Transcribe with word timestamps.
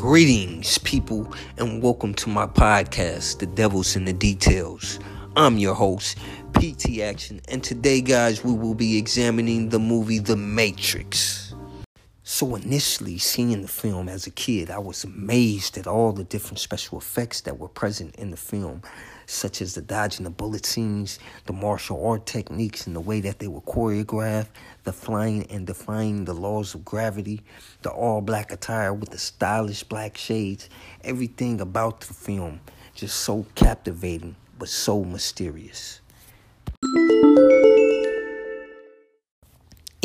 Greetings, 0.00 0.78
people, 0.78 1.30
and 1.58 1.82
welcome 1.82 2.14
to 2.14 2.30
my 2.30 2.46
podcast, 2.46 3.38
The 3.38 3.44
Devil's 3.44 3.96
in 3.96 4.06
the 4.06 4.14
Details. 4.14 4.98
I'm 5.36 5.58
your 5.58 5.74
host, 5.74 6.16
PT 6.54 7.00
Action, 7.00 7.42
and 7.48 7.62
today, 7.62 8.00
guys, 8.00 8.42
we 8.42 8.54
will 8.54 8.72
be 8.72 8.96
examining 8.96 9.68
the 9.68 9.78
movie 9.78 10.18
The 10.18 10.36
Matrix. 10.36 11.54
So, 12.32 12.54
initially, 12.54 13.18
seeing 13.18 13.60
the 13.60 13.66
film 13.66 14.08
as 14.08 14.28
a 14.28 14.30
kid, 14.30 14.70
I 14.70 14.78
was 14.78 15.02
amazed 15.02 15.76
at 15.76 15.88
all 15.88 16.12
the 16.12 16.22
different 16.22 16.60
special 16.60 16.96
effects 16.96 17.40
that 17.40 17.58
were 17.58 17.66
present 17.66 18.14
in 18.14 18.30
the 18.30 18.36
film 18.36 18.82
such 19.26 19.60
as 19.60 19.74
the 19.74 19.80
dodging 19.80 20.22
the 20.22 20.30
bullet 20.30 20.64
scenes, 20.64 21.18
the 21.46 21.52
martial 21.52 22.06
art 22.06 22.26
techniques, 22.26 22.86
and 22.86 22.94
the 22.94 23.00
way 23.00 23.20
that 23.20 23.40
they 23.40 23.48
were 23.48 23.60
choreographed, 23.62 24.46
the 24.84 24.92
flying 24.92 25.44
and 25.50 25.66
defying 25.66 26.24
the 26.24 26.32
laws 26.32 26.72
of 26.72 26.84
gravity, 26.84 27.42
the 27.82 27.90
all 27.90 28.20
black 28.20 28.52
attire 28.52 28.94
with 28.94 29.10
the 29.10 29.18
stylish 29.18 29.82
black 29.82 30.16
shades, 30.16 30.68
everything 31.02 31.60
about 31.60 32.00
the 32.00 32.14
film 32.14 32.60
just 32.94 33.16
so 33.16 33.44
captivating 33.56 34.36
but 34.56 34.68
so 34.68 35.02
mysterious. 35.02 36.00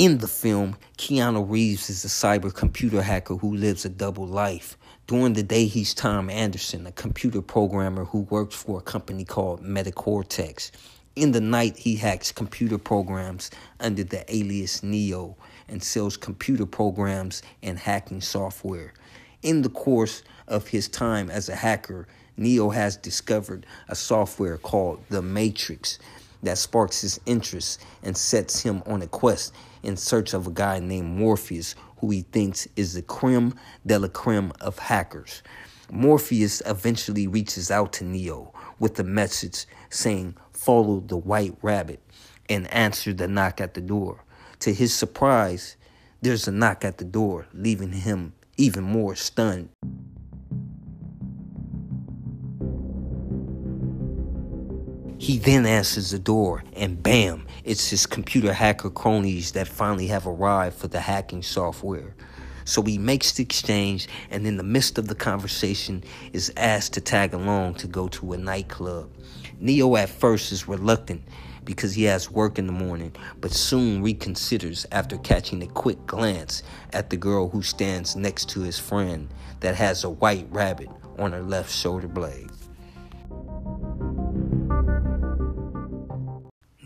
In 0.06 0.20
the 0.20 0.28
film, 0.28 0.78
Keanu 1.00 1.50
Reeves 1.50 1.90
is 1.90 2.06
a 2.06 2.08
cyber 2.08 2.54
computer 2.54 3.02
hacker 3.02 3.38
who 3.38 3.56
lives 3.56 3.86
a 3.86 3.90
double 3.90 4.28
life. 4.28 4.78
During 5.08 5.34
the 5.34 5.42
day, 5.42 5.66
he's 5.66 5.96
Tom 5.96 6.30
Anderson, 6.30 6.86
a 6.86 6.92
computer 6.92 7.42
programmer 7.42 8.06
who 8.06 8.20
works 8.20 8.56
for 8.56 8.78
a 8.78 8.84
company 8.84 9.26
called 9.26 9.64
Metacortex. 9.64 10.70
In 11.16 11.32
the 11.32 11.42
night, 11.42 11.78
he 11.78 11.96
hacks 11.96 12.32
computer 12.32 12.78
programs 12.78 13.50
under 13.80 14.04
the 14.04 14.24
alias 14.32 14.84
Neo 14.84 15.38
and 15.68 15.82
sells 15.82 16.18
computer 16.18 16.68
programs 16.68 17.42
and 17.64 17.80
hacking 17.80 18.22
software. 18.22 18.94
In 19.42 19.64
the 19.64 19.70
course 19.70 20.22
of 20.48 20.68
his 20.68 20.88
time 20.88 21.32
as 21.32 21.50
a 21.50 21.56
hacker, 21.56 22.08
Neo 22.38 22.70
has 22.70 22.96
discovered 22.96 23.66
a 23.90 23.96
software 23.96 24.60
called 24.60 25.04
The 25.10 25.24
Matrix 25.24 25.98
that 26.46 26.58
sparks 26.58 27.02
his 27.02 27.20
interest 27.26 27.82
and 28.04 28.16
sets 28.16 28.62
him 28.62 28.82
on 28.86 29.02
a 29.02 29.08
quest 29.08 29.54
in 29.84 29.98
search 29.98 30.34
of 30.34 30.48
a 30.48 30.52
guy 30.52 30.80
named 30.80 31.18
Morpheus, 31.18 31.76
who 31.98 32.10
he 32.10 32.22
thinks 32.22 32.68
is 32.76 32.94
the 32.94 33.02
creme 33.02 33.54
de 33.86 34.00
la 34.00 34.08
creme 34.08 34.52
of 34.62 34.80
hackers. 34.80 35.44
Morpheus 35.92 36.62
eventually 36.66 37.28
reaches 37.28 37.70
out 37.70 37.94
to 37.94 38.04
Neo 38.04 38.54
with 38.80 39.00
a 39.00 39.04
message 39.04 39.66
saying, 39.90 40.36
Follow 40.52 41.02
the 41.02 41.18
white 41.18 41.56
rabbit 41.62 42.02
and 42.50 42.72
answer 42.74 43.14
the 43.14 43.28
knock 43.28 43.62
at 43.62 43.74
the 43.74 43.82
door. 43.82 44.24
To 44.60 44.74
his 44.74 44.94
surprise, 44.94 45.76
there's 46.22 46.48
a 46.48 46.52
knock 46.52 46.84
at 46.84 46.98
the 46.98 47.06
door, 47.06 47.46
leaving 47.54 47.92
him 47.92 48.34
even 48.58 48.84
more 48.84 49.16
stunned. 49.16 49.70
He 55.18 55.38
then 55.38 55.66
answers 55.66 56.12
the 56.12 56.20
door, 56.20 56.64
and 56.74 57.02
bam, 57.02 57.48
it's 57.64 57.90
his 57.90 58.06
computer 58.06 58.52
hacker 58.52 58.90
cronies 58.90 59.54
that 59.54 59.68
finally 59.68 60.08
have 60.08 60.28
arrived 60.28 60.78
for 60.78 60.90
the 60.90 61.00
hacking 61.00 61.42
software. 61.42 62.16
So 62.66 62.82
he 62.82 62.98
makes 62.98 63.32
the 63.32 63.44
exchange, 63.44 64.10
and 64.30 64.46
in 64.46 64.58
the 64.58 64.64
midst 64.64 64.98
of 64.98 65.08
the 65.08 65.16
conversation, 65.16 66.04
is 66.34 66.52
asked 66.58 66.94
to 66.94 67.02
tag 67.02 67.34
along 67.34 67.76
to 67.76 67.88
go 67.88 68.10
to 68.10 68.34
a 68.34 68.38
nightclub. 68.38 69.10
Neo 69.60 69.96
at 69.96 70.10
first 70.10 70.52
is 70.52 70.68
reluctant 70.68 71.22
because 71.64 71.94
he 71.94 72.04
has 72.04 72.30
work 72.30 72.60
in 72.60 72.68
the 72.68 72.74
morning, 72.74 73.16
but 73.40 73.52
soon 73.52 74.04
reconsiders 74.04 74.86
after 74.92 75.18
catching 75.20 75.64
a 75.64 75.68
quick 75.68 76.06
glance 76.06 76.62
at 76.92 77.10
the 77.10 77.18
girl 77.18 77.50
who 77.50 77.62
stands 77.62 78.16
next 78.16 78.50
to 78.50 78.62
his 78.62 78.78
friend 78.78 79.30
that 79.62 79.76
has 79.76 80.04
a 80.04 80.10
white 80.10 80.48
rabbit 80.52 80.90
on 81.18 81.32
her 81.32 81.42
left 81.42 81.72
shoulder 81.72 82.08
blade. 82.08 82.50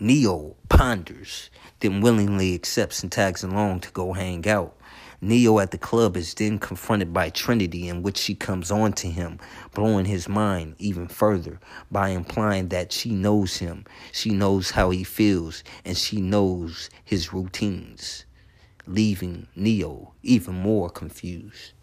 Neo 0.02 0.56
ponders, 0.70 1.50
then 1.80 2.00
willingly 2.00 2.54
accepts 2.54 3.02
and 3.02 3.12
tags 3.12 3.44
along 3.44 3.80
to 3.80 3.90
go 3.90 4.14
hang 4.14 4.48
out. 4.48 4.74
Neo 5.20 5.58
at 5.58 5.72
the 5.72 5.76
club 5.76 6.16
is 6.16 6.32
then 6.32 6.58
confronted 6.58 7.12
by 7.12 7.28
Trinity, 7.28 7.86
in 7.86 8.02
which 8.02 8.16
she 8.16 8.34
comes 8.34 8.70
on 8.70 8.94
to 8.94 9.08
him, 9.08 9.38
blowing 9.74 10.06
his 10.06 10.26
mind 10.26 10.74
even 10.78 11.06
further 11.06 11.60
by 11.90 12.08
implying 12.08 12.68
that 12.68 12.92
she 12.92 13.10
knows 13.10 13.58
him, 13.58 13.84
she 14.10 14.30
knows 14.30 14.70
how 14.70 14.88
he 14.88 15.04
feels, 15.04 15.62
and 15.84 15.98
she 15.98 16.22
knows 16.22 16.88
his 17.04 17.34
routines, 17.34 18.24
leaving 18.86 19.48
Neo 19.54 20.14
even 20.22 20.54
more 20.54 20.88
confused. 20.88 21.74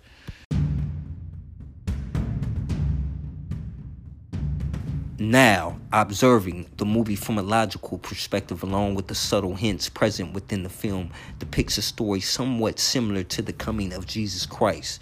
Now, 5.20 5.80
observing 5.92 6.68
the 6.78 6.86
movie 6.86 7.16
from 7.16 7.40
a 7.40 7.42
logical 7.42 7.98
perspective, 7.98 8.62
along 8.62 8.94
with 8.94 9.08
the 9.08 9.16
subtle 9.16 9.56
hints 9.56 9.90
present 9.90 10.32
within 10.32 10.62
the 10.62 10.70
film, 10.70 11.12
depicts 11.40 11.80
a 11.80 11.82
story 11.82 12.20
somewhat 12.20 12.78
similar 12.78 13.24
to 13.24 13.42
the 13.42 13.52
coming 13.52 13.94
of 13.94 14.06
Jesus 14.06 14.46
Christ. 14.46 15.02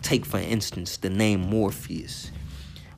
Take, 0.00 0.24
for 0.24 0.38
instance, 0.38 0.96
the 0.96 1.10
name 1.10 1.42
Morpheus. 1.42 2.32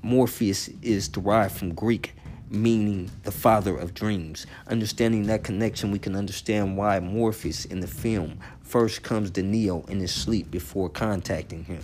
Morpheus 0.03 0.69
is 0.83 1.09
derived 1.09 1.57
from 1.57 1.75
Greek, 1.75 2.15
meaning 2.49 3.11
the 3.25 3.33
father 3.33 3.77
of 3.77 3.93
dreams. 3.93 4.47
Understanding 4.69 5.25
that 5.25 5.43
connection, 5.43 5.91
we 5.91 5.99
can 5.99 6.15
understand 6.15 6.77
why 6.77 7.01
Morpheus 7.01 7.65
in 7.65 7.81
the 7.81 7.89
film 7.89 8.39
first 8.63 9.03
comes 9.03 9.33
to 9.33 9.43
Neo 9.43 9.85
in 9.89 9.99
his 9.99 10.13
sleep 10.13 10.53
before 10.53 10.91
contacting 10.91 11.65
him. 11.65 11.83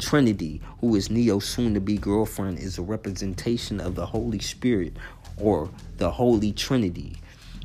Trinity, 0.00 0.60
who 0.80 0.96
is 0.96 1.10
Neo's 1.10 1.44
soon 1.44 1.74
to 1.74 1.80
be 1.80 1.98
girlfriend, 1.98 2.58
is 2.58 2.78
a 2.78 2.82
representation 2.82 3.80
of 3.80 3.94
the 3.94 4.06
Holy 4.06 4.38
Spirit 4.38 4.96
or 5.36 5.68
the 5.98 6.10
Holy 6.10 6.52
Trinity. 6.52 7.16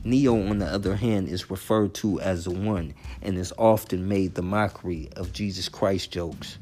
Neo, 0.03 0.35
on 0.35 0.59
the 0.59 0.68
other 0.68 0.96
hand, 0.96 1.29
is 1.29 1.50
referred 1.50 1.94
to 1.96 2.19
as 2.19 2.44
the 2.44 2.51
One 2.51 2.94
and 3.22 3.38
is 3.38 3.53
often 3.57 4.07
made 4.07 4.35
the 4.35 4.44
mockery 4.44 5.09
of 5.16 5.34
Jesus 5.34 5.69
Christ 5.69 6.12
jokes. 6.12 6.57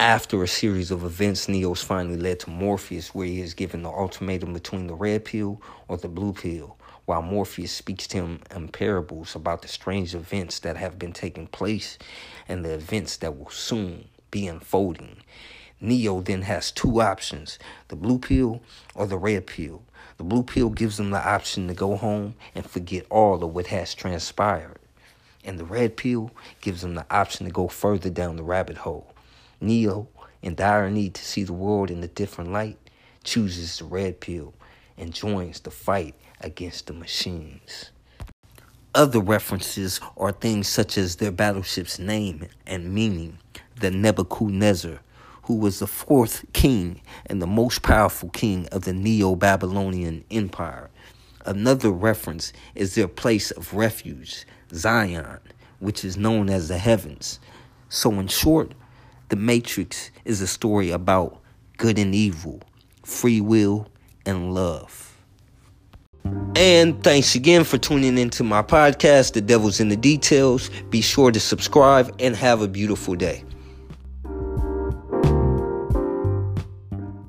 After 0.00 0.42
a 0.42 0.48
series 0.48 0.90
of 0.90 1.04
events, 1.04 1.48
Neo 1.48 1.72
is 1.72 1.82
finally 1.82 2.16
led 2.16 2.40
to 2.40 2.50
Morpheus, 2.50 3.14
where 3.14 3.26
he 3.26 3.40
is 3.40 3.54
given 3.54 3.82
the 3.82 3.90
ultimatum 3.90 4.52
between 4.52 4.86
the 4.86 4.94
red 4.94 5.24
pill 5.24 5.60
or 5.88 5.96
the 5.96 6.08
blue 6.08 6.32
pill 6.32 6.78
while 7.06 7.22
Morpheus 7.22 7.72
speaks 7.72 8.06
to 8.08 8.18
him 8.18 8.40
in 8.54 8.68
parables 8.68 9.34
about 9.34 9.62
the 9.62 9.68
strange 9.68 10.14
events 10.14 10.58
that 10.60 10.76
have 10.76 10.98
been 10.98 11.12
taking 11.12 11.46
place 11.46 11.98
and 12.48 12.64
the 12.64 12.72
events 12.72 13.16
that 13.18 13.38
will 13.38 13.50
soon 13.50 14.08
be 14.30 14.46
unfolding. 14.46 15.16
Neo 15.80 16.20
then 16.20 16.42
has 16.42 16.70
two 16.70 17.00
options 17.00 17.58
the 17.88 17.96
blue 17.96 18.18
pill 18.18 18.62
or 18.94 19.06
the 19.06 19.18
red 19.18 19.46
pill. 19.46 19.82
The 20.16 20.24
blue 20.24 20.42
pill 20.42 20.70
gives 20.70 20.98
him 20.98 21.10
the 21.10 21.26
option 21.28 21.68
to 21.68 21.74
go 21.74 21.96
home 21.96 22.34
and 22.54 22.64
forget 22.64 23.06
all 23.10 23.42
of 23.42 23.54
what 23.54 23.66
has 23.66 23.94
transpired. 23.94 24.78
And 25.44 25.58
the 25.58 25.64
red 25.64 25.96
pill 25.96 26.30
gives 26.62 26.82
him 26.82 26.94
the 26.94 27.04
option 27.10 27.44
to 27.44 27.52
go 27.52 27.68
further 27.68 28.08
down 28.08 28.36
the 28.36 28.42
rabbit 28.42 28.78
hole. 28.78 29.12
Neo, 29.60 30.08
in 30.40 30.54
dire 30.54 30.90
need 30.90 31.14
to 31.14 31.24
see 31.24 31.42
the 31.42 31.52
world 31.52 31.90
in 31.90 32.02
a 32.02 32.08
different 32.08 32.52
light, 32.52 32.78
chooses 33.24 33.78
the 33.78 33.84
red 33.84 34.20
pill 34.20 34.54
and 34.96 35.12
joins 35.12 35.60
the 35.60 35.70
fight 35.70 36.14
against 36.40 36.86
the 36.86 36.92
machines. 36.92 37.90
Other 38.94 39.20
references 39.20 40.00
are 40.16 40.30
things 40.30 40.68
such 40.68 40.96
as 40.96 41.16
their 41.16 41.32
battleship's 41.32 41.98
name 41.98 42.46
and 42.66 42.94
meaning, 42.94 43.38
the 43.80 43.90
Nebuchadnezzar, 43.90 45.00
who 45.42 45.56
was 45.56 45.78
the 45.80 45.86
fourth 45.86 46.44
king 46.52 47.00
and 47.26 47.42
the 47.42 47.46
most 47.46 47.82
powerful 47.82 48.28
king 48.30 48.68
of 48.68 48.84
the 48.84 48.92
Neo 48.92 49.34
Babylonian 49.34 50.24
Empire. 50.30 50.90
Another 51.44 51.90
reference 51.90 52.52
is 52.74 52.94
their 52.94 53.08
place 53.08 53.50
of 53.50 53.74
refuge, 53.74 54.46
Zion, 54.72 55.40
which 55.80 56.04
is 56.04 56.16
known 56.16 56.48
as 56.48 56.68
the 56.68 56.78
heavens. 56.78 57.40
So, 57.88 58.12
in 58.12 58.28
short, 58.28 58.72
The 59.28 59.36
Matrix 59.36 60.10
is 60.24 60.40
a 60.40 60.46
story 60.46 60.90
about 60.90 61.40
good 61.76 61.98
and 61.98 62.14
evil, 62.14 62.60
free 63.04 63.40
will, 63.40 63.88
and 64.26 64.54
love. 64.54 65.16
And 66.56 67.02
thanks 67.02 67.34
again 67.34 67.64
for 67.64 67.78
tuning 67.78 68.16
into 68.16 68.44
my 68.44 68.62
podcast, 68.62 69.32
The 69.32 69.40
Devil's 69.40 69.80
in 69.80 69.88
the 69.88 69.96
Details. 69.96 70.70
Be 70.88 71.00
sure 71.00 71.30
to 71.30 71.40
subscribe 71.40 72.14
and 72.20 72.34
have 72.36 72.62
a 72.62 72.68
beautiful 72.68 73.14
day. 73.14 73.44